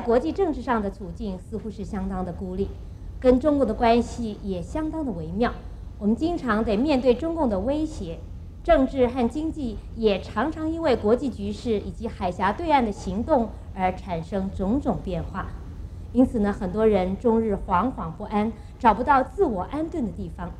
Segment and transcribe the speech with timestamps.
[0.00, 2.70] 在国际政治上的处境似乎是相当的孤立，
[3.20, 5.52] 跟中国的关系也相当的微妙。
[5.98, 8.18] 我们经常得面对中共的威胁，
[8.64, 15.48] 政治和经济也常常因为国际局势以及海峡对岸的行动而产生种种变化。
[16.14, 20.50] 因此呢，很多人终日惶惶不安，找不到自我安顿的地方。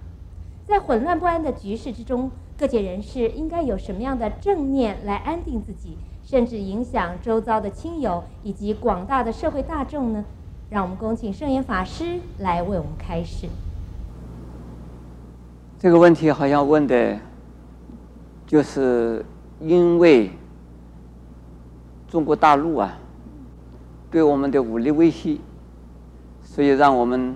[0.67, 5.97] 在混乱不安的局势之中，各界人士应该有什么样的正念来安定自己，
[6.30, 10.25] 甚至影响周遭的亲友以及广大的社会大众呢？
[10.69, 13.48] 让我们恭请圣严法师来为我们开示。
[15.77, 17.19] 这个问题好像问的，
[18.47, 19.25] 就是
[19.59, 20.30] 因为
[22.06, 22.97] 中国大陆啊，
[24.08, 25.36] 对我们的武力威胁，
[26.45, 27.34] 所以让我们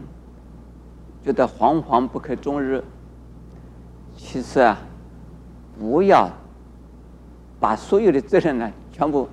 [1.25, 2.85] 觉得惶惶不可终日。
[4.17, 4.79] 其实啊，
[5.81, 6.31] 不要
[7.59, 9.29] 把所有的责任呢，全部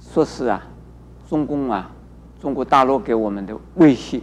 [0.00, 0.66] 说是啊，
[1.28, 1.90] 中共啊，
[2.40, 4.22] 中国大陆给我们的威胁。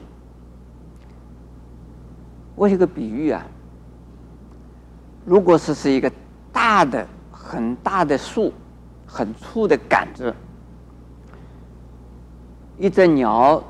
[2.56, 3.46] 我有个比喻啊，
[5.26, 6.12] 如果是是一个
[6.52, 8.52] 大的、很大的树，
[9.06, 10.34] 很粗的杆子，
[12.80, 13.64] 一只鸟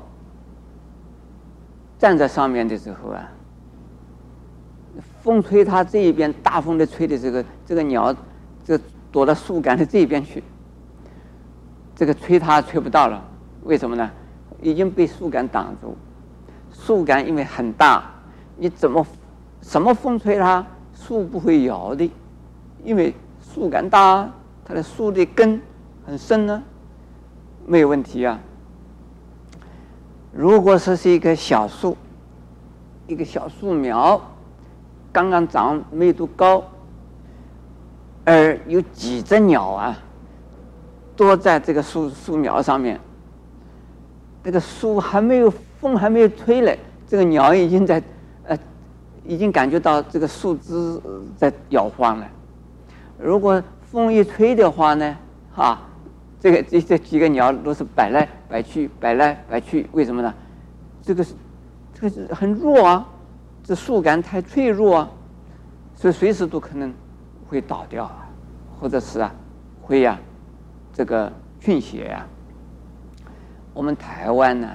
[1.98, 3.28] 站在上面的时候啊。
[5.20, 8.14] 风吹它这一边，大风的吹的这个这个鸟，
[8.64, 8.78] 就
[9.10, 10.42] 躲到树干的这一边去。
[11.94, 13.22] 这个吹它吹不到了，
[13.64, 14.10] 为什么呢？
[14.60, 15.96] 已经被树干挡住。
[16.72, 18.04] 树干因为很大，
[18.56, 19.06] 你怎么
[19.60, 22.10] 什么风吹它，树不会摇的，
[22.84, 24.30] 因为树干大，
[24.64, 25.60] 它的树的根
[26.06, 26.62] 很深呢，
[27.66, 28.38] 没有问题啊。
[30.32, 31.96] 如果说是一棵小树，
[33.06, 34.20] 一个小树苗。
[35.14, 36.64] 刚刚长没多高，
[38.24, 39.98] 而有几只鸟啊，
[41.22, 42.98] 躲在这个树树苗上面。
[44.42, 48.02] 这个树还没有风还没有吹来，这个鸟已经在
[48.44, 48.58] 呃，
[49.24, 51.00] 已经感觉到这个树枝
[51.36, 52.26] 在摇晃了。
[53.18, 55.16] 如果风一吹的话呢，
[55.54, 55.80] 哈，
[56.40, 60.34] 这个这这几个鸟都是摆来摆去，摆来摆去，为什么呢？
[61.02, 61.24] 这个
[61.94, 63.08] 这个很弱啊。
[63.64, 65.10] 这树干太脆弱啊，
[65.94, 66.92] 所以随时都可能
[67.48, 68.26] 会倒掉啊，
[68.80, 69.32] 或者是啊，
[69.80, 70.18] 会呀、
[70.92, 72.26] 这个倾斜呀。
[73.74, 74.68] 我们台湾呢，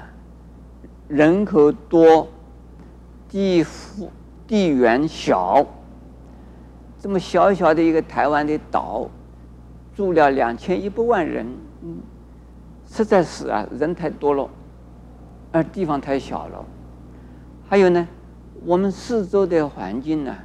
[1.07, 2.27] 人口多，
[3.29, 4.11] 地富
[4.47, 5.65] 地缘小，
[6.99, 9.07] 这么小小的一个台湾的岛，
[9.95, 11.45] 住了两千一百万人，
[12.87, 14.49] 实在是啊，人太多了，
[15.51, 16.65] 而地方太小了，
[17.69, 18.07] 还有呢。
[18.65, 20.35] 我们四周的环境呢，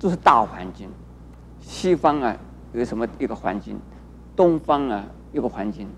[0.00, 0.90] 都是大环境。
[1.60, 2.36] 西方啊，
[2.72, 3.78] 有什么一个环境？
[4.34, 5.88] 东方啊，一个环境。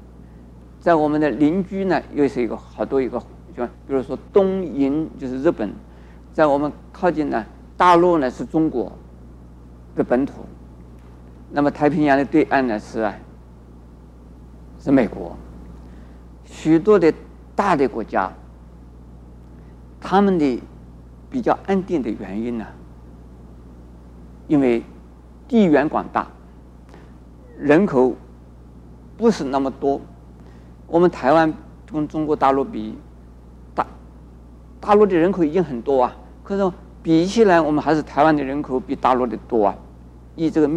[0.80, 3.18] 在我们的邻居呢，又是一个好多一个，
[3.56, 5.72] 就比如说东瀛就是日本，
[6.32, 7.44] 在我们靠近呢，
[7.76, 8.92] 大陆呢是中国
[9.94, 10.44] 的本土。
[11.50, 13.10] 那么太平洋的对岸呢是，
[14.80, 15.36] 是美国。
[16.44, 17.12] 许多的
[17.54, 18.32] 大的国家。
[20.06, 20.62] 他们的
[21.30, 22.66] 比较安定的原因呢，
[24.48, 24.82] 因为
[25.48, 26.26] 地缘广大，
[27.58, 28.14] 人口
[29.16, 30.00] 不是那么多。
[30.86, 31.52] 我们台湾
[31.90, 32.96] 跟中国大陆比，
[33.74, 33.86] 大
[34.80, 39.76] 大陆的人口已经很多啊，可是比起来，我们还是台湾的人口比大陆的多啊。
[40.36, 40.70] 以这个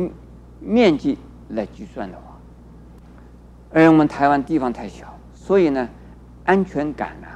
[0.60, 1.18] 面积
[1.50, 2.38] 来计算的话，
[3.72, 5.90] 而我们台湾地方太小，所以呢，
[6.46, 7.28] 安全感呢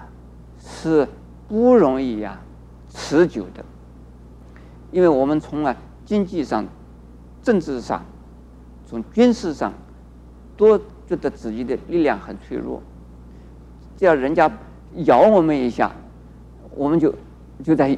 [0.59, 1.07] 是。
[1.47, 2.39] 不容易呀、
[2.87, 3.61] 持久的，
[4.89, 5.75] 因为我们从啊
[6.05, 6.65] 经济上、
[7.43, 8.05] 政治上、
[8.91, 9.71] 从军事上，
[10.57, 10.77] 都
[11.07, 12.83] 觉得自己的力量很脆弱。
[13.95, 14.51] 只要人家
[15.05, 15.89] 咬我们一下，
[16.75, 17.15] 我们就
[17.63, 17.97] 就在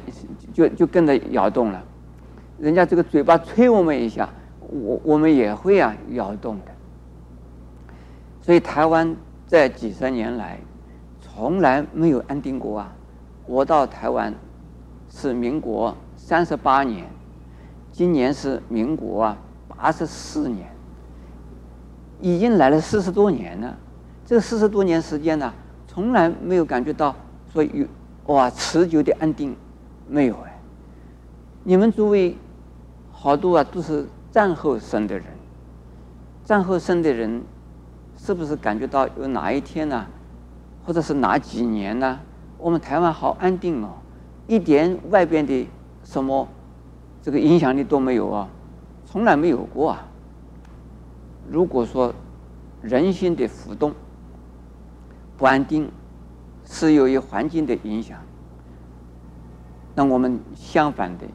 [0.52, 1.82] 就就跟着摇动了。
[2.60, 4.28] 人家这个嘴巴吹我们一下，
[4.60, 6.66] 我我们也会啊摇动的。
[8.40, 9.16] 所以台湾
[9.48, 10.60] 在几十年来
[11.20, 12.92] 从来没有安定过啊。
[13.46, 14.32] 我到台湾
[15.10, 17.04] 是民国三十八年，
[17.90, 20.73] 今年是民国啊八十四年，
[22.24, 23.76] 已经来了四十多年了。
[24.24, 25.52] 这四十多年时间呢，
[25.86, 27.14] 从来没有感觉到
[27.52, 27.86] 说有
[28.28, 29.54] 哇持久的安定，
[30.08, 30.58] 没有哎。
[31.64, 32.34] 你们诸位
[33.12, 35.26] 好多啊都是战后生的人，
[36.46, 37.42] 战后生的人
[38.16, 40.06] 是不是感觉到有哪一天呢，
[40.86, 42.18] 或者是哪几年呢？
[42.56, 43.90] 我们台湾好安定哦，
[44.46, 45.68] 一点外边的
[46.02, 46.48] 什么
[47.20, 48.48] 这个影响力都没有啊，
[49.04, 50.06] 从来没有过啊。
[51.50, 52.14] 如果说
[52.82, 53.94] 人心的浮动
[55.36, 55.90] 不安定，
[56.64, 58.18] 是由于环境的影响。
[59.94, 61.26] 那我们相反的，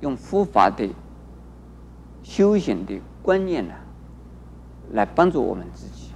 [0.00, 0.88] 用佛法的
[2.22, 3.74] 修行的观念呢，
[4.92, 6.12] 来帮助我们自己。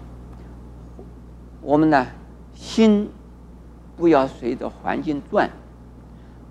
[1.63, 2.07] 我们呢，
[2.55, 3.11] 心
[3.97, 5.51] 不要随着环境转，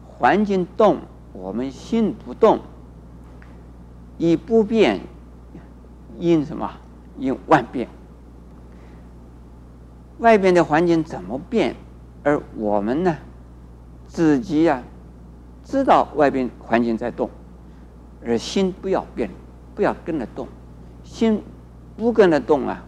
[0.05, 0.97] 环境动，
[1.31, 2.59] 我们心不动。
[4.17, 5.01] 以不变
[6.19, 6.69] 应什么？
[7.17, 7.87] 应万变。
[10.19, 11.75] 外边的环境怎么变，
[12.23, 13.17] 而我们呢，
[14.07, 14.83] 自己呀、啊，
[15.63, 17.29] 知道外边环境在动，
[18.25, 19.29] 而心不要变，
[19.73, 20.47] 不要跟着动。
[21.03, 21.41] 心
[21.97, 22.83] 不跟着动啊，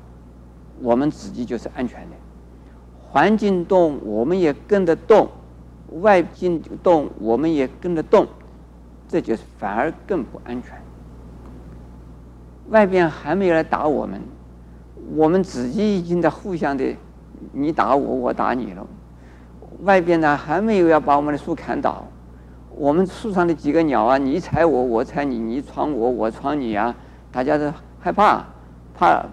[0.81, 2.15] 我们自己就是安全的。
[3.09, 5.27] 环境动，我们也跟着动；
[6.01, 8.27] 外境动，我们也跟着动，
[9.07, 10.81] 这就是反而更不安全。
[12.69, 14.21] 外边还没有来打我们，
[15.15, 16.95] 我们自己已经在互相的，
[17.53, 18.85] 你打我，我打你了。
[19.83, 22.05] 外边呢还没有要把我们的树砍倒，
[22.75, 26.93] 我们树上的几个鸟啊，你踩我，我踩你，你闯我，我闯你啊，
[27.31, 28.43] 大家都害怕，
[28.93, 29.25] 怕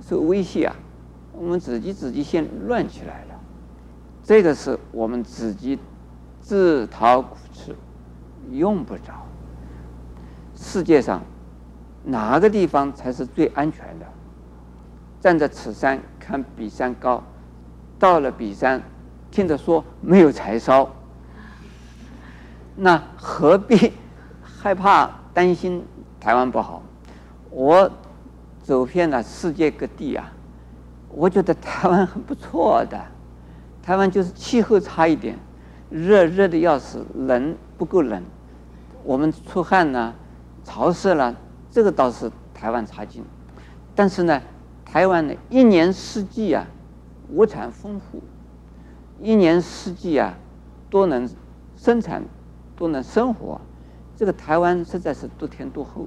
[0.00, 0.74] 受威胁啊。
[1.34, 3.40] 我们自己自己先乱起来了，
[4.24, 5.78] 这个是我们自己
[6.40, 7.76] 自讨苦吃，
[8.50, 9.12] 用不着。
[10.56, 11.22] 世界上。
[12.04, 14.06] 哪个地方才是最安全的？
[15.20, 17.22] 站在此山看彼山高，
[17.98, 18.82] 到了彼山，
[19.30, 20.90] 听着说没有柴烧，
[22.74, 23.92] 那何必
[24.42, 25.84] 害怕担心
[26.18, 26.82] 台湾不好？
[27.50, 27.88] 我
[28.62, 30.32] 走遍了世界各地啊，
[31.08, 33.00] 我觉得台湾很不错的。
[33.80, 35.38] 台湾就是气候差一点，
[35.88, 38.22] 热热的要死，冷不够冷，
[39.04, 40.12] 我们出汗呢，
[40.64, 41.34] 潮湿了。
[41.72, 43.24] 这个倒是台湾差劲，
[43.94, 44.42] 但是呢，
[44.84, 46.66] 台湾呢一年四季啊，
[47.30, 48.22] 物产丰富，
[49.18, 50.34] 一年四季啊
[50.90, 51.26] 都能
[51.74, 52.22] 生产，
[52.76, 53.58] 都能生活，
[54.14, 56.06] 这个台湾实在是得天独厚，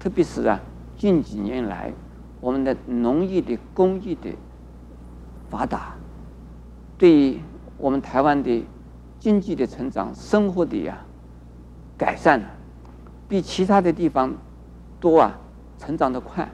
[0.00, 0.60] 特别是啊
[0.98, 1.92] 近几年来，
[2.40, 4.34] 我们的农业的工艺的
[5.48, 5.94] 发达，
[6.98, 7.40] 对于
[7.78, 8.66] 我们台湾的
[9.20, 10.98] 经济的成长、生活的呀
[11.96, 12.42] 改善，
[13.28, 14.34] 比其他的地方。
[15.00, 15.38] 多啊，
[15.78, 16.48] 成长的快。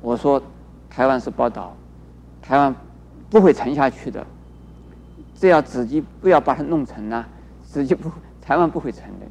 [0.00, 0.42] 我说
[0.88, 1.76] 台湾是宝岛，
[2.40, 2.74] 台湾
[3.28, 4.26] 不会沉下去的，
[5.34, 7.28] 只要自己不要把它弄沉啊，
[7.62, 8.10] 自己不，
[8.40, 9.26] 台湾不会沉的。